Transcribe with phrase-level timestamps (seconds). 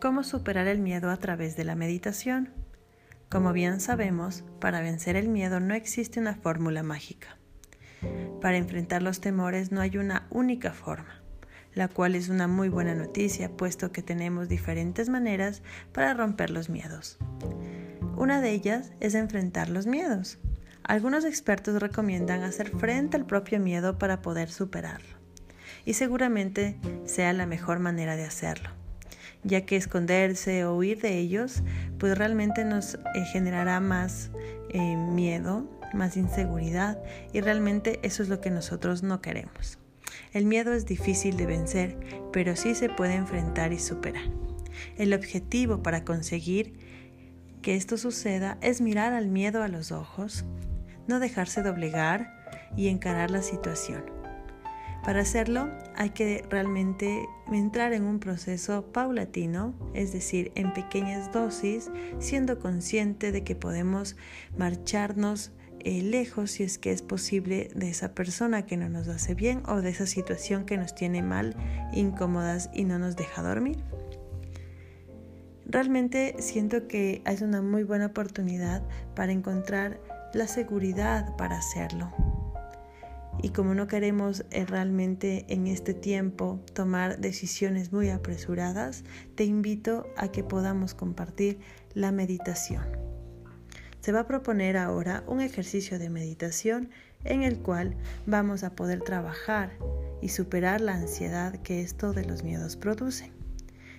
[0.00, 2.50] ¿Cómo superar el miedo a través de la meditación?
[3.30, 7.38] Como bien sabemos, para vencer el miedo no existe una fórmula mágica.
[8.42, 11.22] Para enfrentar los temores no hay una única forma,
[11.72, 15.62] la cual es una muy buena noticia, puesto que tenemos diferentes maneras
[15.92, 17.16] para romper los miedos.
[18.16, 20.38] Una de ellas es enfrentar los miedos.
[20.82, 25.16] Algunos expertos recomiendan hacer frente al propio miedo para poder superarlo,
[25.86, 28.85] y seguramente sea la mejor manera de hacerlo
[29.46, 31.62] ya que esconderse o huir de ellos,
[31.98, 34.30] pues realmente nos eh, generará más
[34.70, 36.98] eh, miedo, más inseguridad
[37.32, 39.78] y realmente eso es lo que nosotros no queremos.
[40.32, 41.96] El miedo es difícil de vencer,
[42.32, 44.24] pero sí se puede enfrentar y superar.
[44.96, 46.74] El objetivo para conseguir
[47.62, 50.44] que esto suceda es mirar al miedo a los ojos,
[51.06, 52.44] no dejarse doblegar
[52.76, 54.25] y encarar la situación.
[55.06, 61.92] Para hacerlo hay que realmente entrar en un proceso paulatino, es decir, en pequeñas dosis,
[62.18, 64.16] siendo consciente de que podemos
[64.58, 69.36] marcharnos eh, lejos si es que es posible de esa persona que no nos hace
[69.36, 71.54] bien o de esa situación que nos tiene mal,
[71.92, 73.84] incómodas y no nos deja dormir.
[75.66, 78.82] Realmente siento que es una muy buena oportunidad
[79.14, 80.00] para encontrar
[80.34, 82.25] la seguridad para hacerlo.
[83.42, 90.06] Y como no queremos eh, realmente en este tiempo tomar decisiones muy apresuradas, te invito
[90.16, 91.58] a que podamos compartir
[91.94, 92.84] la meditación.
[94.00, 96.90] Se va a proponer ahora un ejercicio de meditación
[97.24, 99.72] en el cual vamos a poder trabajar
[100.22, 103.32] y superar la ansiedad que esto de los miedos produce.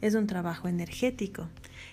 [0.00, 1.48] Es un trabajo energético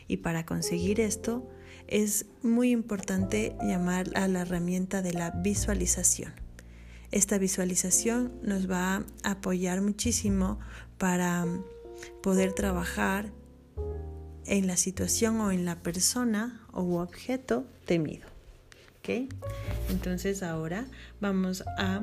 [0.07, 1.49] y para conseguir esto
[1.87, 6.44] es muy importante llamar a la herramienta de la visualización.
[7.15, 10.59] Esta visualización nos va a apoyar muchísimo
[10.97, 11.45] para
[12.21, 13.31] poder trabajar
[14.45, 18.27] en la situación o en la persona o objeto temido.
[18.99, 19.33] ¿Ok?
[19.89, 20.87] Entonces ahora
[21.21, 22.01] vamos a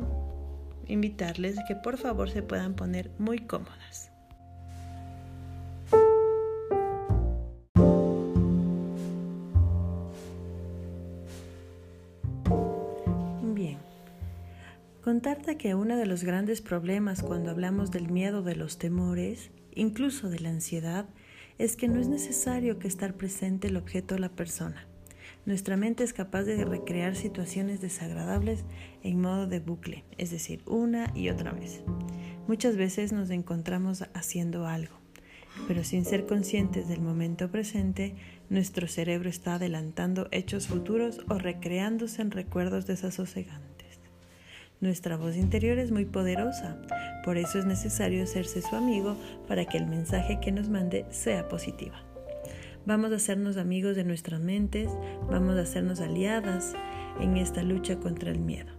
[0.89, 4.12] invitarles que por favor se puedan poner muy cómodas.
[15.59, 20.41] Que uno de los grandes problemas cuando hablamos del miedo, de los temores, incluso de
[20.41, 21.07] la ansiedad,
[21.59, 24.89] es que no es necesario que estar presente el objeto o la persona.
[25.47, 28.65] Nuestra mente es capaz de recrear situaciones desagradables
[29.05, 31.83] en modo de bucle, es decir, una y otra vez.
[32.49, 34.97] Muchas veces nos encontramos haciendo algo,
[35.69, 38.17] pero sin ser conscientes del momento presente,
[38.51, 43.72] nuestro cerebro está adelantando hechos futuros o recreándose en recuerdos desasosegantes.
[44.83, 46.77] Nuestra voz interior es muy poderosa,
[47.25, 49.17] por eso es necesario hacerse su amigo
[49.47, 52.03] para que el mensaje que nos mande sea positiva.
[52.85, 54.91] Vamos a hacernos amigos de nuestras mentes,
[55.31, 56.75] vamos a hacernos aliadas
[57.21, 58.73] en esta lucha contra el miedo.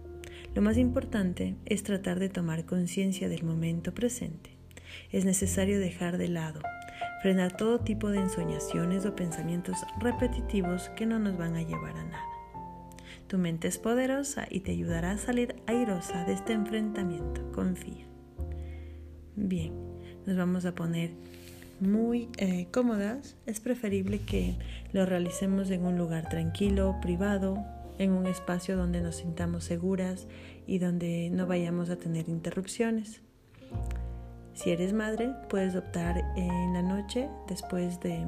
[0.54, 4.50] Lo más importante es tratar de tomar conciencia del momento presente.
[5.10, 6.60] Es necesario dejar de lado,
[7.22, 12.04] frenar todo tipo de ensoñaciones o pensamientos repetitivos que no nos van a llevar a
[12.04, 12.33] nada.
[13.26, 17.50] Tu mente es poderosa y te ayudará a salir airosa de este enfrentamiento.
[17.52, 18.06] Confía.
[19.34, 19.72] Bien,
[20.26, 21.12] nos vamos a poner
[21.80, 23.36] muy eh, cómodas.
[23.46, 24.56] Es preferible que
[24.92, 27.56] lo realicemos en un lugar tranquilo, privado,
[27.98, 30.28] en un espacio donde nos sintamos seguras
[30.66, 33.22] y donde no vayamos a tener interrupciones.
[34.52, 38.26] Si eres madre, puedes optar en la noche después de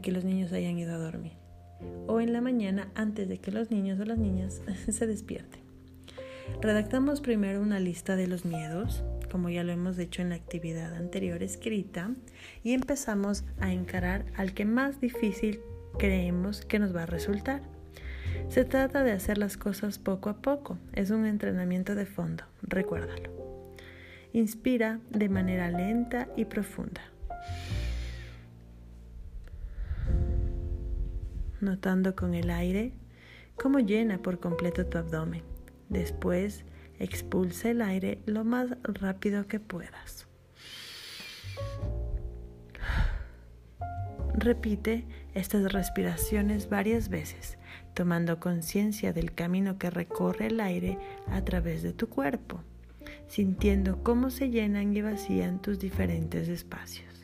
[0.00, 1.39] que los niños hayan ido a dormir
[2.06, 5.60] o en la mañana antes de que los niños o las niñas se despierten.
[6.60, 10.94] Redactamos primero una lista de los miedos, como ya lo hemos hecho en la actividad
[10.94, 12.10] anterior escrita,
[12.62, 15.60] y empezamos a encarar al que más difícil
[15.98, 17.62] creemos que nos va a resultar.
[18.48, 23.30] Se trata de hacer las cosas poco a poco, es un entrenamiento de fondo, recuérdalo.
[24.32, 27.00] Inspira de manera lenta y profunda.
[31.62, 32.92] Notando con el aire
[33.56, 35.42] cómo llena por completo tu abdomen.
[35.88, 36.64] Después,
[36.98, 40.28] expulsa el aire lo más rápido que puedas.
[44.34, 45.04] Repite
[45.34, 47.58] estas respiraciones varias veces,
[47.94, 52.62] tomando conciencia del camino que recorre el aire a través de tu cuerpo,
[53.26, 57.19] sintiendo cómo se llenan y vacían tus diferentes espacios.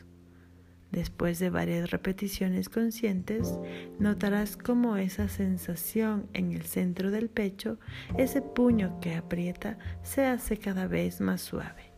[0.97, 3.59] Después de varias repeticiones conscientes,
[3.99, 7.77] notarás cómo esa sensación en el centro del pecho,
[8.17, 11.93] ese puño que aprieta, se hace cada vez más suave.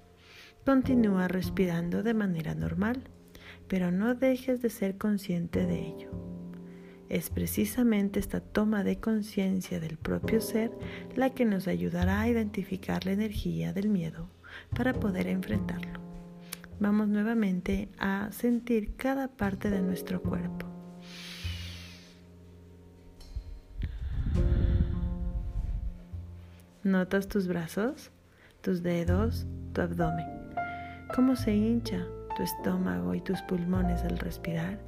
[0.65, 3.01] Continúa respirando de manera normal.
[3.69, 6.09] pero no dejes de ser consciente de ello.
[7.07, 10.71] Es precisamente esta toma de conciencia del propio ser
[11.15, 14.27] la que nos ayudará a identificar la energía del miedo
[14.75, 15.98] para poder enfrentarlo.
[16.79, 20.65] Vamos nuevamente a sentir cada parte de nuestro cuerpo.
[26.83, 28.11] ¿Notas tus brazos,
[28.61, 30.25] tus dedos, tu abdomen?
[31.13, 34.79] ¿Cómo se hincha tu estómago y tus pulmones al respirar?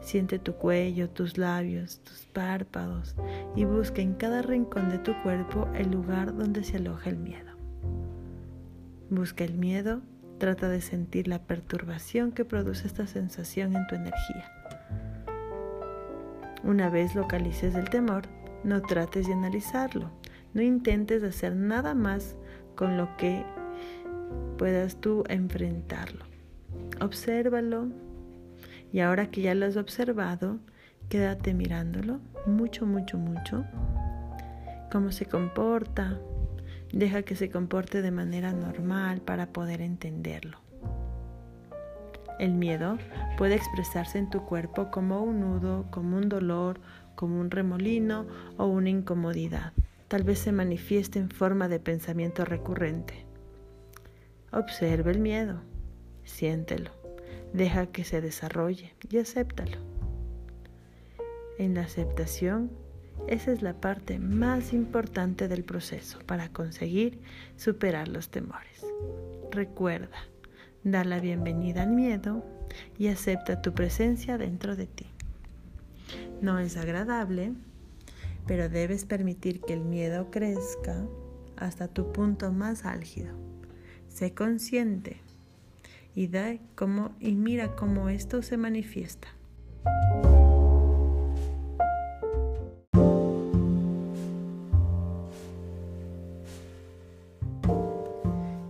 [0.00, 3.14] Siente tu cuello, tus labios, tus párpados
[3.54, 7.52] y busca en cada rincón de tu cuerpo el lugar donde se aloja el miedo.
[9.10, 10.02] Busca el miedo,
[10.38, 14.52] trata de sentir la perturbación que produce esta sensación en tu energía.
[16.62, 18.24] Una vez localices el temor,
[18.64, 20.10] no trates de analizarlo,
[20.54, 22.36] no intentes hacer nada más
[22.74, 23.44] con lo que
[24.58, 26.24] puedas tú enfrentarlo.
[27.00, 27.88] Obsérvalo
[28.92, 30.58] y ahora que ya lo has observado,
[31.08, 33.64] quédate mirándolo mucho, mucho, mucho.
[34.90, 36.18] Cómo se comporta.
[36.92, 40.58] Deja que se comporte de manera normal para poder entenderlo.
[42.38, 42.98] El miedo
[43.38, 46.80] puede expresarse en tu cuerpo como un nudo, como un dolor,
[47.14, 48.26] como un remolino
[48.58, 49.72] o una incomodidad
[50.08, 53.24] tal vez se manifieste en forma de pensamiento recurrente.
[54.52, 55.60] Observe el miedo,
[56.24, 56.90] siéntelo,
[57.52, 59.78] deja que se desarrolle y acéptalo.
[61.58, 62.70] En la aceptación,
[63.28, 67.20] esa es la parte más importante del proceso para conseguir
[67.56, 68.84] superar los temores.
[69.50, 70.16] Recuerda,
[70.84, 72.44] da la bienvenida al miedo
[72.98, 75.06] y acepta tu presencia dentro de ti.
[76.40, 77.52] No es agradable,
[78.46, 81.04] pero debes permitir que el miedo crezca
[81.56, 83.34] hasta tu punto más álgido.
[84.08, 85.20] Sé consciente
[86.14, 89.28] y da y mira cómo esto se manifiesta.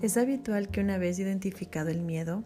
[0.07, 2.45] Es habitual que una vez identificado el miedo,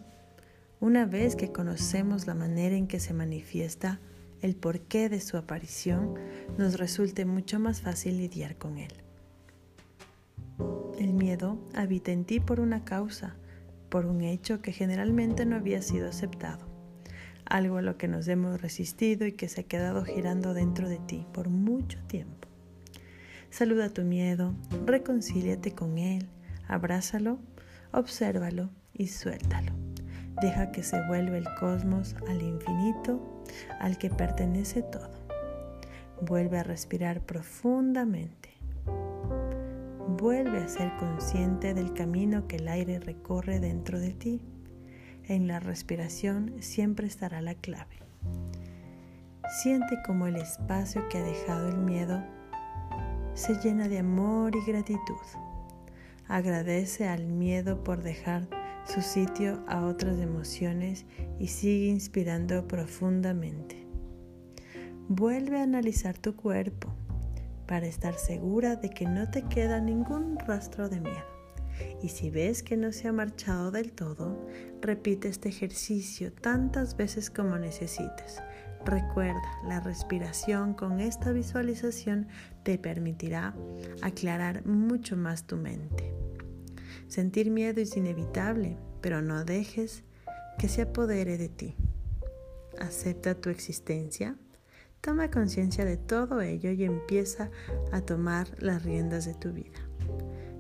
[0.81, 4.01] una vez que conocemos la manera en que se manifiesta,
[4.41, 6.15] el porqué de su aparición,
[6.57, 8.95] nos resulte mucho más fácil lidiar con él.
[10.99, 13.37] El miedo habita en ti por una causa,
[13.91, 16.67] por un hecho que generalmente no había sido aceptado,
[17.45, 20.97] algo a lo que nos hemos resistido y que se ha quedado girando dentro de
[20.97, 22.49] ti por mucho tiempo.
[23.51, 24.55] Saluda tu miedo,
[24.87, 26.27] reconcíliate con él,
[26.67, 27.39] abrázalo,
[27.93, 29.73] obsérvalo y suéltalo.
[30.41, 33.43] Deja que se vuelva el cosmos al infinito
[33.81, 35.11] al que pertenece todo.
[36.23, 38.51] Vuelve a respirar profundamente.
[40.19, 44.43] Vuelve a ser consciente del camino que el aire recorre dentro de ti.
[45.25, 47.99] En la respiración siempre estará la clave.
[49.63, 52.23] Siente como el espacio que ha dejado el miedo
[53.35, 55.17] se llena de amor y gratitud.
[56.31, 58.47] Agradece al miedo por dejar
[58.85, 61.05] su sitio a otras emociones
[61.41, 63.85] y sigue inspirando profundamente.
[65.09, 66.95] Vuelve a analizar tu cuerpo
[67.67, 71.27] para estar segura de que no te queda ningún rastro de miedo.
[72.01, 74.47] Y si ves que no se ha marchado del todo,
[74.81, 78.41] repite este ejercicio tantas veces como necesites.
[78.85, 82.29] Recuerda, la respiración con esta visualización
[82.63, 83.55] te permitirá
[84.03, 86.15] aclarar mucho más tu mente.
[87.07, 90.05] Sentir miedo es inevitable, pero no dejes
[90.59, 91.75] que se apodere de ti.
[92.81, 94.37] Acepta tu existencia,
[95.01, 97.51] toma conciencia de todo ello y empieza
[97.93, 99.79] a tomar las riendas de tu vida.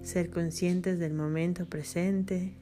[0.02, 2.56] Ser conscientes del momento presente,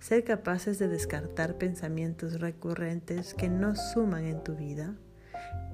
[0.00, 4.94] ser capaces de descartar pensamientos recurrentes que no suman en tu vida,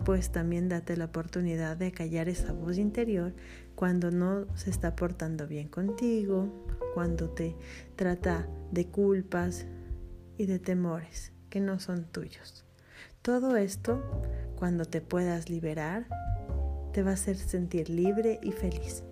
[0.04, 3.35] pues también date la oportunidad de callar esa voz interior
[3.75, 7.56] cuando no se está portando bien contigo, cuando te
[7.95, 9.66] trata de culpas
[10.37, 12.64] y de temores que no son tuyos.
[13.23, 14.02] Todo esto,
[14.56, 16.06] cuando te puedas liberar,
[16.92, 19.02] te va a hacer sentir libre y feliz.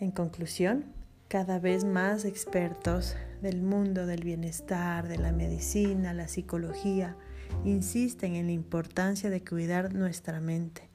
[0.00, 0.84] En conclusión,
[1.28, 7.16] cada vez más expertos del mundo del bienestar, de la medicina, la psicología,
[7.64, 10.90] insisten en la importancia de cuidar nuestra mente,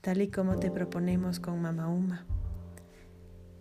[0.00, 2.26] tal y como te proponemos con Mama Uma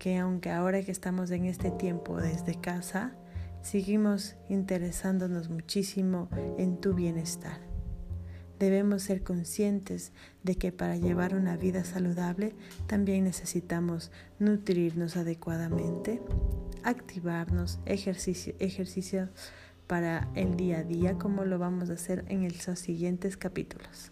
[0.04, 3.16] que aunque ahora que estamos en este tiempo desde casa,
[3.62, 6.28] seguimos interesándonos muchísimo
[6.58, 7.62] en tu bienestar.
[8.60, 10.12] Debemos ser conscientes
[10.44, 12.54] de que para llevar una vida saludable
[12.86, 16.22] también necesitamos nutrirnos adecuadamente,
[16.84, 19.30] activarnos, ejercicio, ejercicio
[19.88, 24.12] para el día a día, como lo vamos a hacer en los siguientes capítulos.